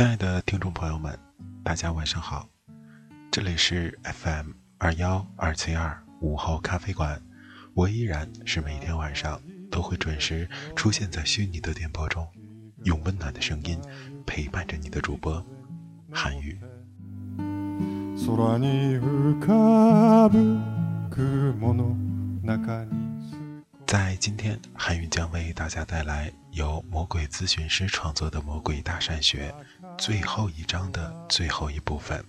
[0.00, 1.14] 亲爱的听众朋友们，
[1.62, 2.48] 大家晚上好，
[3.30, 7.20] 这里是 FM 二幺二七二午后咖啡馆，
[7.74, 9.38] 我依然是每天晚上
[9.70, 12.26] 都会准时出现在虚拟的电波中，
[12.84, 13.78] 用温暖的声音
[14.24, 15.44] 陪伴着你的主播
[16.10, 16.58] 韩语。
[23.86, 29.52] 在今天，韩语将为大家带来由魔鬼咨询师创作的《魔鬼大善学》。
[30.00, 32.24] 最后一章的最后一部分，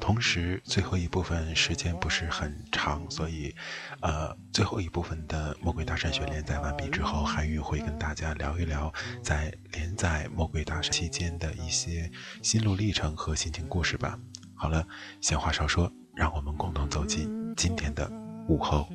[0.00, 3.54] 同时最后一部分时间不是很长，所以，
[4.00, 12.10] 呃，最后一部分的《魔鬼大山学》连载完毕之后，韩语会跟大家聊一聊在连载《魔鬼大山》期间的一些
[12.42, 14.18] 心路历程和心情故事吧。
[14.56, 14.84] 好了，
[15.20, 18.10] 闲话少说，让我们共同走进今天的
[18.48, 18.88] 午后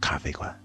[0.00, 0.56] 咖啡馆。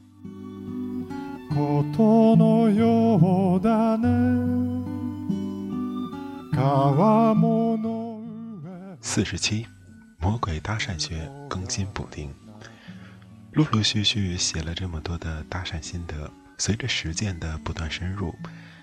[9.01, 9.65] 四十七，
[10.19, 12.33] 魔鬼搭讪学更新补丁。
[13.53, 18.33] 陆陆续续写了这么多的搭讪心得，随着实践的不断深入，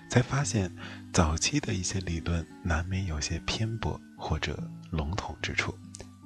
[0.09, 0.71] 才发现
[1.11, 4.61] 早期的一些理论难免有些偏颇或者
[4.91, 5.73] 笼统之处，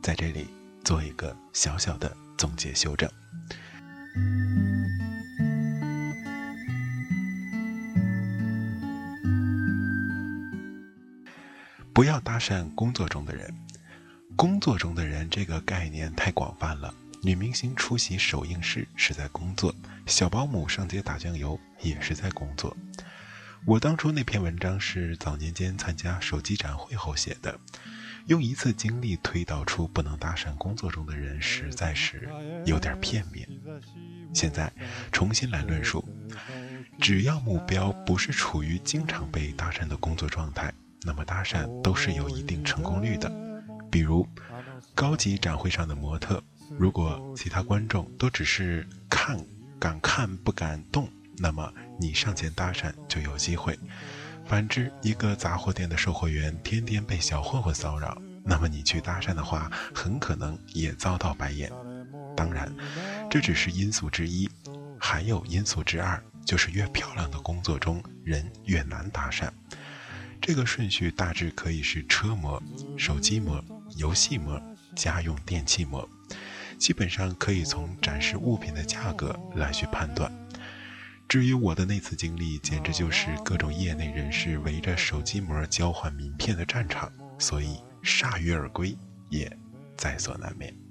[0.02, 0.48] 在这里
[0.84, 3.10] 做一个小小的总结修正。
[12.04, 13.50] 不要搭讪工作中的人。
[14.36, 16.94] 工作中的人这个概念太广泛了。
[17.22, 19.74] 女明星出席首映式是在工作，
[20.06, 22.76] 小保姆上街打酱油也是在工作。
[23.64, 27.58] 我当初那篇文章是早年间参加手机展会后写的，
[28.26, 32.30] 用一次经历推导出不能搭讪工作中的人，实在是
[32.66, 33.48] 有点片面。
[34.34, 34.70] 现在
[35.10, 36.04] 重新来论述，
[37.00, 40.74] 只要目标不是处于经常被搭讪的工作状态。
[41.06, 43.32] 那么搭讪都是有一定成功率的，
[43.92, 44.28] 比如
[44.96, 46.42] 高级展会上的模特，
[46.78, 49.38] 如果其他观众都只是看，
[49.80, 53.78] 敢看不敢动，那么你上前搭讪就有机会。
[54.46, 61.72] 反之，一个杂货店的售货员天天被小混混骚扰，那么你去搭讪的话，很可能也遭到白眼。
[62.36, 62.74] 当然，
[63.30, 64.50] 这只是因素之一，
[65.00, 69.50] 还有因素之二，就是越漂亮的工作中人越难搭讪。
[70.46, 72.62] 这个顺序大致可以是车模、
[72.98, 73.64] 手机模、
[73.96, 74.62] 游戏模、
[74.94, 76.08] 家用电器模，
[76.78, 80.30] 基本上可以从展示物品的价格来去判断。
[81.30, 87.10] 至于我的那次经历，简直就是各种业内人士围着手机膜交换名片的战场，
[87.40, 88.98] 所以铩羽而归
[89.30, 89.50] 也
[89.96, 90.83] 在所难免。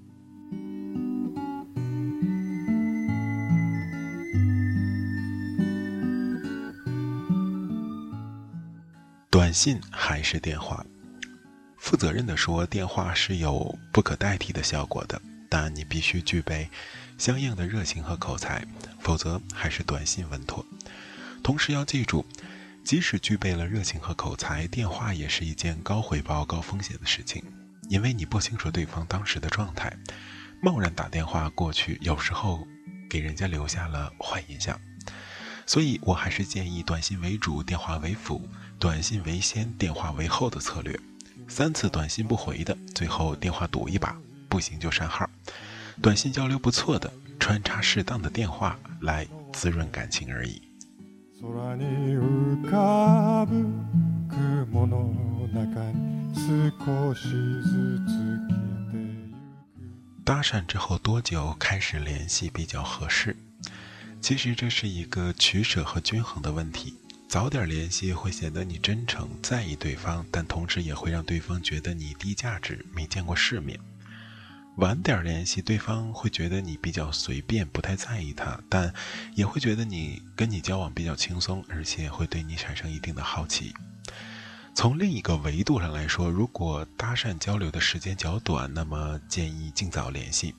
[9.43, 10.87] 短信还是电话？
[11.77, 16.71] 负责任的说，电话是有不可代替的效果的，但你必须具备
[17.19, 18.65] 相应的热情和口才，
[19.01, 20.65] 否则还是短信稳妥。
[21.43, 22.25] 同时要记住，
[22.85, 27.43] 即使具备了热情和口才，电话也是一件高回报、高风险的事情，
[27.89, 29.93] 因为你不清楚对方当时的状态，
[30.63, 32.65] 贸然打电话过去，有时候
[33.11, 34.81] 给人家留下了坏印象。
[35.65, 38.49] 所以我还是建议短信为主，电话为辅。
[38.83, 40.99] 短信为先，电话为后的策略。
[41.47, 44.17] 三次短信不回的，最后电话赌一把，
[44.49, 45.31] 不行就删号。
[46.03, 47.09] 短信交流不错的，
[47.39, 50.61] 穿插适当的电话来滋润感情而已。
[60.25, 63.37] 搭讪之后多久开始联系比较合适？
[64.21, 66.97] 其实这是一个取舍和均衡的问题。
[67.33, 73.81] 早点联系会显得你真诚在意对方，但同时也会让对方觉得你低价值、没见过世面。
[74.77, 78.93] 晚点联系，对方会觉得你比较随便，不太在意他，但
[79.35, 83.73] 也会觉得你跟你交往比较轻松，而且会对你产生一定的好奇。
[84.75, 90.53] 从另一个维度上来说，如果搭讪交流的时间较短，那么建议尽早联系；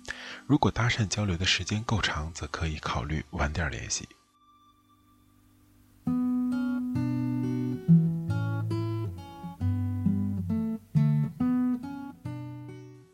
[0.47, 4.09] 如果搭讪交流的时间够长，则可以考虑晚点联系。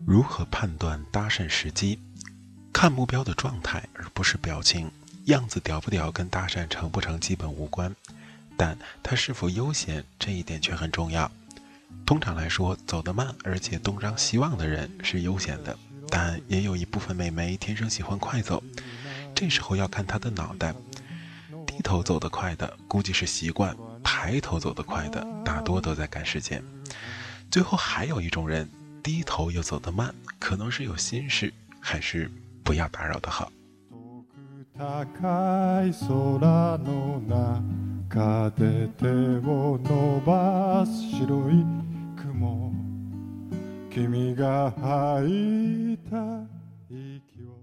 [0.09, 1.99] 如何判断搭讪时机？
[2.73, 4.89] 看目标的状态，而不是表情。
[5.25, 7.95] 样子屌不屌，跟搭讪成不成基本无关。
[8.57, 11.31] 但他是否悠闲，这一点却很重要。
[12.07, 15.77] 通常来说，走得慢而且东张西望的人是悠闲的，
[16.07, 18.63] 但也有一部分美眉天生喜欢快走，
[19.35, 20.73] 这时候要看她的脑袋。
[21.67, 26.63] 低头走得快的估计是习惯，抬头走得快的大多都在赶时间。
[27.51, 28.67] 最后还有一种人，
[29.02, 32.30] 低头又走得慢，可能是有心事，还是
[32.62, 33.50] 不要打扰的好。
[38.14, 39.08] 中で手
[39.48, 41.64] を伸ばす白い
[42.16, 42.72] 雲
[43.90, 46.46] 君が吐いた
[46.88, 47.57] 息を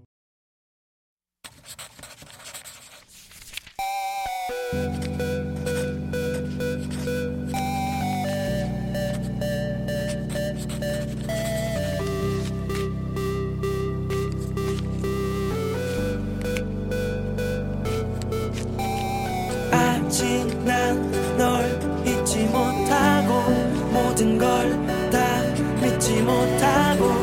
[24.17, 25.43] 모든 걸 다
[25.79, 27.13] 믿지 못하고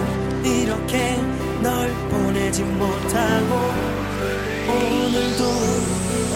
[0.44, 1.16] 이렇게
[1.60, 3.72] 널 보내지 못하고
[4.68, 5.44] 오늘도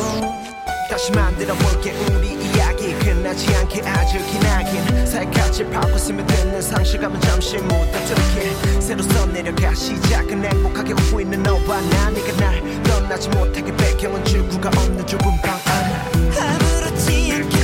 [0.00, 0.42] 어.
[0.90, 2.92] 다시 만들어 볼게 우리 이야기.
[2.98, 5.06] 끝나지 않게 아주 기나긴.
[5.06, 8.80] 살갗이 파고 스며드는 상실감은 잠시 못 어떻게.
[8.80, 12.82] 새로서 내려가 시작은 행복하게 웃고 있는 너와 나 네가 날.
[12.82, 17.57] 떠나지 못하게 배경은 출구가 없는 좁은 방 안에 아무렇지 않게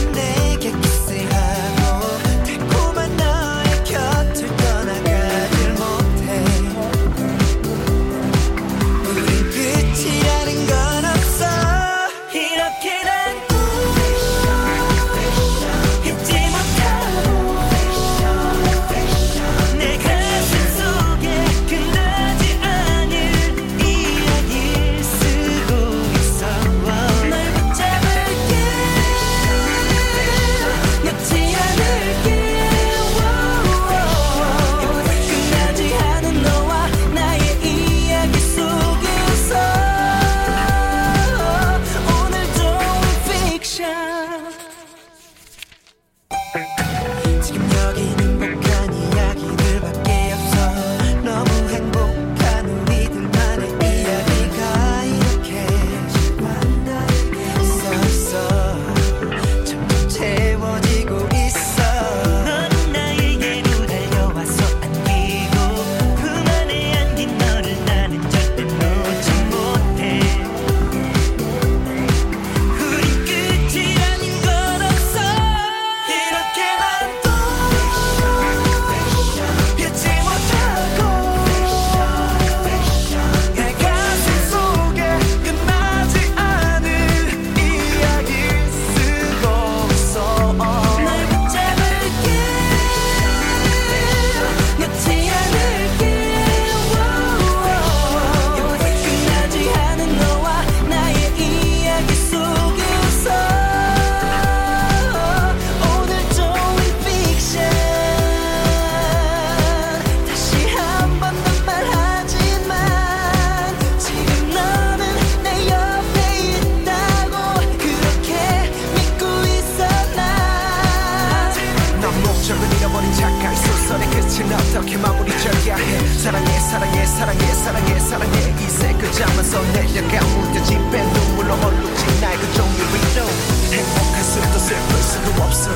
[128.14, 133.28] 사랑의 이색을 잡아서 내려가 물들집에 눈물로 얼룩진 나의 그 종류를 know
[133.72, 135.70] 행복할 수도 슬플 수도 없어.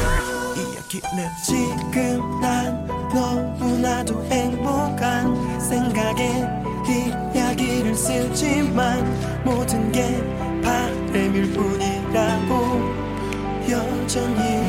[0.54, 6.47] 이야기는 지금 난 너무나도 행복한 생각에
[7.35, 10.23] 이야기를 쓰지만 모든 게
[10.62, 12.52] 바램일 뿐이라고
[13.68, 14.68] 여전히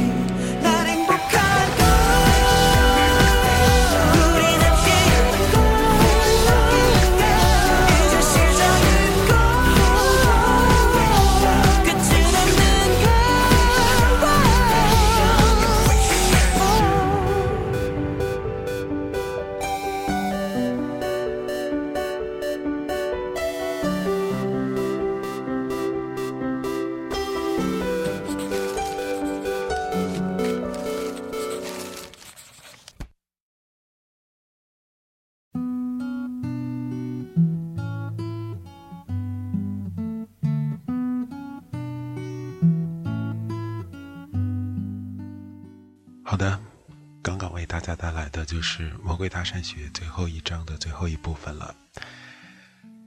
[48.39, 51.75] 的就是《魔鬼大山学》最后一章的最后一部分了。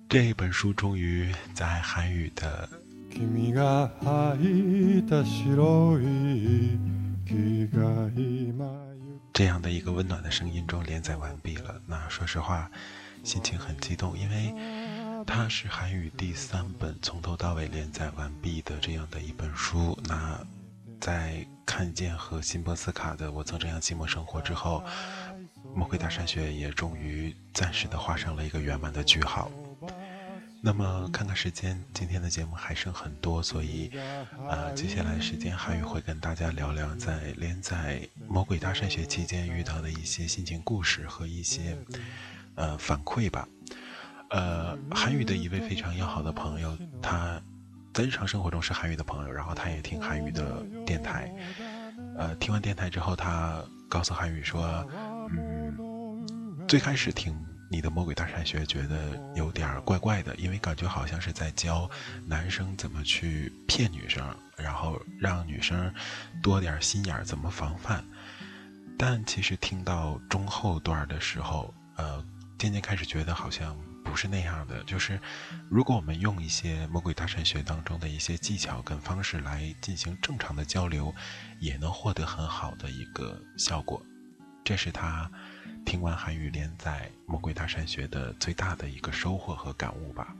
[0.06, 2.68] 这一本书终于在韩语的
[9.32, 11.80] 这样的一个温暖的声音中连载完毕了。
[11.86, 12.70] 那说实话，
[13.24, 14.54] 心情很激动，因为
[15.26, 19.98] 它是韩语第三本从头到尾连载完毕的这样的一本书。
[20.04, 20.38] 那
[21.02, 24.84] 在看见和辛波斯卡的《我曾这样寂寞生活》之后，
[25.76, 29.50] 《魔鬼大山学》也终于暂时的画上了一个圆满的句号。
[30.60, 33.90] 那么看看时间，今天的节目还剩很多，所以，
[34.48, 41.76] 呃，接下来时间韩语会跟大家聊聊在连载《魔鬼大山学》期间遇到的一些心情故事和一些，
[42.54, 43.48] 呃，反馈吧。
[44.30, 47.42] 呃，韩语的一位非常要好的朋友，他。
[47.92, 51.30] 在日常生活中是韩语的朋友，然后他也听韩语的电台，
[52.16, 54.64] 呃，听完电台之后，他告诉韩语说，
[55.30, 57.36] 嗯，最开始听
[57.70, 61.88] 你的《魔鬼大山学》觉得有点怪怪的，因为感觉好像是在教
[62.26, 64.24] 男生怎么去骗女生，
[64.56, 65.92] 然后让女生
[66.42, 68.02] 多点心眼儿，怎么防范。
[68.98, 72.24] 但其实听到中后段的时候，呃，
[72.58, 73.76] 渐渐开始觉得好像。
[74.12, 75.18] 不是那样的，就是
[75.70, 81.14] 如果我们用一些《魔鬼大神学》当中的一些技巧跟方式来进行正常的交流，
[81.58, 84.04] 也能获得很好的一个效果。
[84.62, 85.32] 这是他
[85.86, 90.36] 听完韩语连载《魔鬼大神学》的最大的一个收获和感悟吧。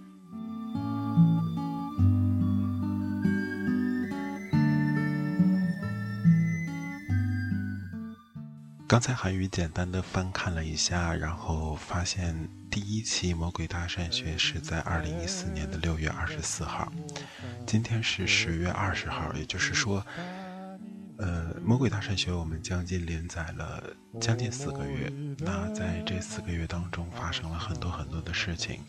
[8.92, 12.36] 刚才韩语简单的翻看了一下，然后发现
[12.70, 16.92] 第一期《魔鬼大山学》是在二零一四年的六月二十四号，
[17.66, 20.04] 今天是十月二十号，也就是说，
[21.16, 23.82] 呃，《魔鬼大山学》我们将近连载了
[24.20, 25.10] 将近四个月。
[25.38, 28.80] 那在这四个月当中，发生了很多很多的事情。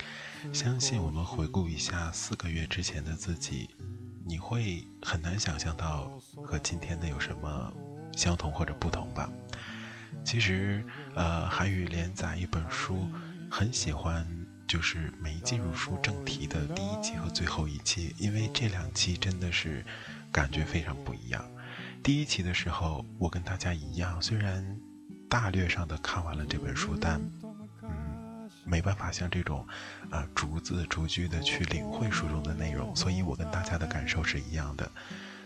[0.51, 3.69] 相信我们回顾一下四个月之前的自己，
[4.25, 6.11] 你会很难想象到
[6.43, 7.73] 和今天的有什么
[8.17, 9.29] 相同或者不同吧。
[10.23, 10.83] 其实，
[11.15, 13.07] 呃，韩语连载一本书，
[13.51, 14.25] 很喜欢
[14.67, 19.85] 就是没进入书正题的第一期和最后一期，因为这两期真的是
[20.31, 21.43] 感觉非常不一样。
[22.01, 24.77] 第一期的时候，我跟大家一样，虽然
[25.29, 27.21] 大略上的看完了这本书，但
[27.81, 29.67] 嗯，没办法像这种
[30.09, 34.89] 啊逐字逐句的去领会书中的内容，所以我跟大家的感受是一样的，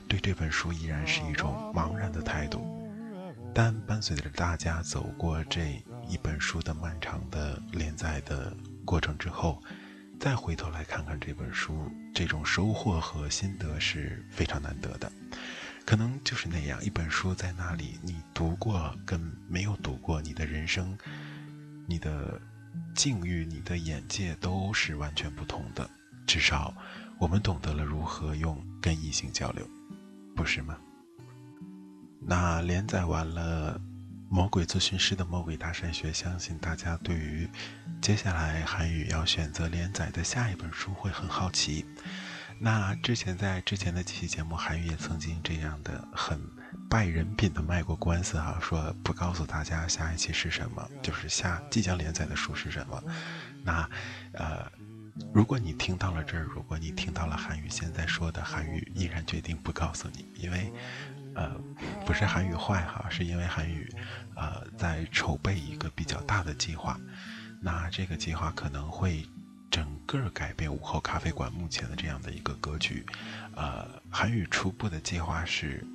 [0.08, 2.87] 对这本书依然是一种茫然的态度。
[3.58, 9.60] 但伴随着大家走过这一本书的漫长的连载的过程之后，
[10.20, 15.12] 再回头来看看这本书，这种收获和心得是非常难得的。
[15.88, 20.96] 可能就是那样一本书在那里，你读过跟没有读过，你的人生、
[21.88, 22.40] 你的
[22.94, 25.90] 境遇、你的眼界都是完全不同的。
[26.28, 26.72] 至少，
[27.18, 29.68] 我们懂得了如何用跟异性交流，
[30.36, 30.78] 不是吗？
[32.30, 33.80] 那连载完了
[34.28, 37.48] 《魔鬼咨询师的魔鬼大善学》，相信大家对于
[38.02, 41.86] 接下来韩语要选择连载的下一本书会很好奇。
[42.60, 46.38] 那之前在之前的几期节目，韩语也曾经这样的很
[46.90, 53.02] 败人品的卖过官司哈，说不告诉大家下一期是什么，就是下即将连载的书是什么。
[53.64, 53.90] 那
[54.34, 54.70] 呃，
[55.34, 60.74] 如果你听到了这儿，如果你听到了韩语现在说的韩语，依然决定不告诉你，因为。
[61.38, 61.52] 呃，
[62.04, 63.88] 不是韩语坏哈，是因为韩语，
[64.36, 67.00] 呃，在筹备一个比较大的计划。
[67.62, 69.24] 那这个计划可能会
[69.70, 73.06] 整个改变午后咖啡馆目前的这样的一个格局。
[73.56, 75.86] 呃，韩语初步的计划是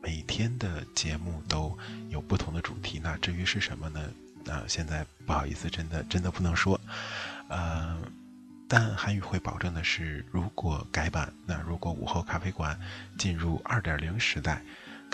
[0.00, 1.76] 每天的节目都
[2.08, 3.00] 有不同的主题。
[3.02, 4.00] 那至于是什么呢？
[4.44, 6.80] 那现在不好意思，真的真的不能说。
[7.48, 8.00] 呃，
[8.68, 12.78] 但韩语会保证的是，如果改版，那如果午后咖啡馆
[13.18, 14.62] 进入二点零时代。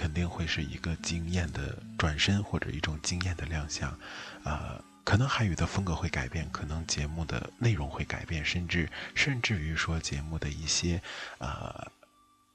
[0.01, 3.95] 肯定会是一个惊艳的转身，或者一种惊艳的亮相，
[4.45, 11.03] 呃，可能韩语的风格会改变，可能节目的内容会改变，甚至甚至于说节目的一些
[11.37, 11.87] 呃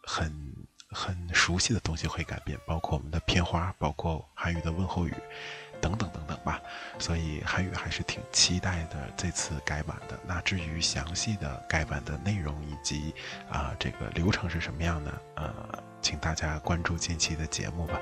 [0.02, 0.34] 很
[0.90, 5.14] 很熟悉的东西会改变，包括我们的片花，包括韩语的问候语。
[5.86, 6.60] 等等等等吧。
[6.98, 10.18] 所以韩语还是挺期待的这次改版的。
[10.26, 13.14] 那至于详细的改版的内容以及
[13.50, 15.84] 啊这个流程是什么样的，呃。
[16.02, 18.00] 请大家关注近期的节目吧。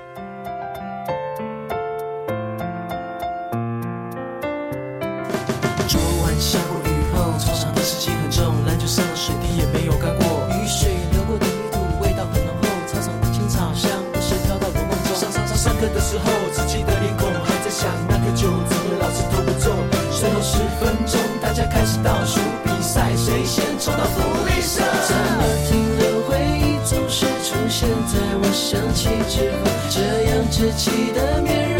[28.74, 31.73] 生气之后，这样稚气的面容。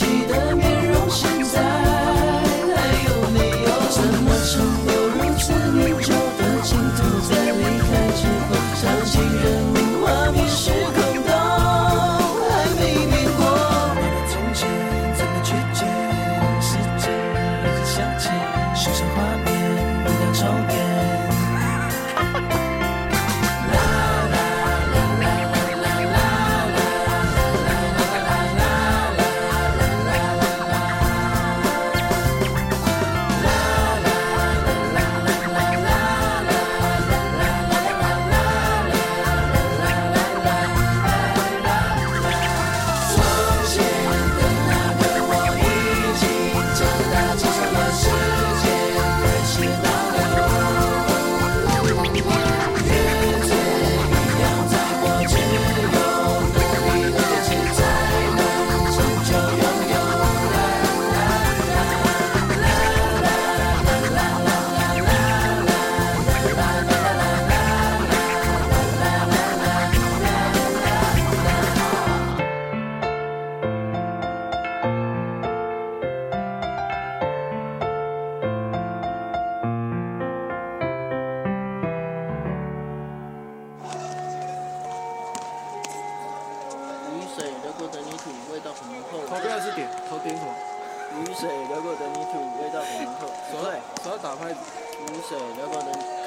[0.00, 0.69] 记得面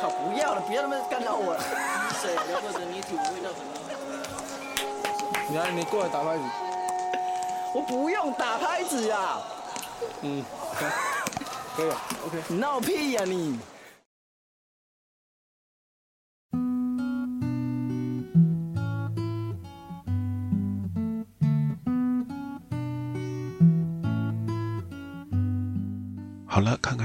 [0.04, 1.60] 靠，不要了，不要那么干扰我了。
[1.62, 4.44] 雨水流或者泥土，味道很浓厚。
[5.48, 6.44] 你来，你过来打拍子。
[7.74, 9.42] 我不用打拍子啊！
[10.20, 10.44] 嗯，
[10.78, 10.90] 可以，
[11.78, 12.44] 可以了，OK。
[12.50, 13.58] 你闹屁呀、你！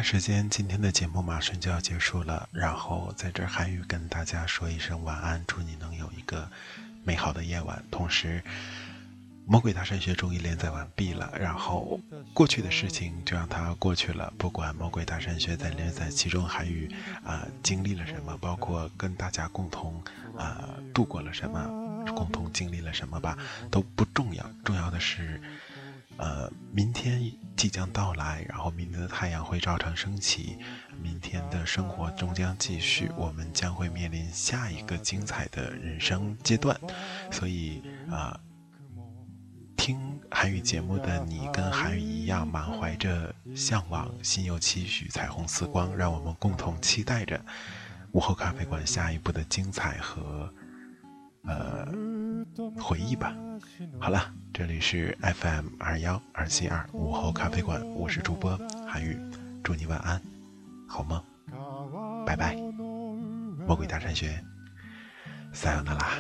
[0.03, 2.49] 时间，今天的节目马上就要结束了。
[2.53, 6.49] 然后在这儿韩语跟大家说一声晚安，祝你能有一个
[7.05, 7.83] 美好的夜晚。
[7.91, 8.43] 同时，
[9.45, 11.99] 《魔鬼大山学》终于连载完毕了，然后
[12.33, 14.33] 过去的事情就让它过去了。
[14.39, 20.03] 不管《魔鬼大山学》在连载其中韩语啊、经历了什么，包括跟大家共同
[20.37, 21.63] 啊、度过了什么，
[22.15, 23.37] 共同经历了什么吧，
[23.71, 24.45] 都不重要。
[24.65, 25.41] 重要的是。
[26.19, 30.59] 呃，明天即将到来，然后明天的太阳会照常升起，
[31.01, 36.77] 明天的生活终将继续，我们将会面临下一个精彩的人生阶段，
[37.31, 38.39] 所以啊、
[39.77, 39.97] 听
[40.31, 47.41] 韩语节目的你跟韩语一样，满怀着向往，心有期许，彩虹似光，让我们共同期待着
[48.11, 50.53] 午后咖啡馆下一步的精彩和
[51.45, 51.87] 呃
[52.77, 53.35] 回忆吧。
[54.01, 59.17] 好了，这里是 FM 二幺二七二午后咖啡馆，我是主播韩宇，
[59.63, 60.21] 祝你晚安，
[60.85, 61.23] 好梦，
[62.27, 64.37] 拜拜，魔鬼大山学，
[65.53, 66.19] 撒由那拉。